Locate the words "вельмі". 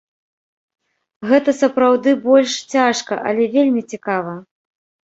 3.59-3.89